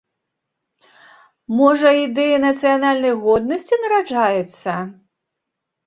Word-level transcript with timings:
Можа, 1.59 1.89
ідэя 2.05 2.37
нацыянальнай 2.47 3.13
годнасці 3.23 3.75
нараджаецца? 3.87 4.73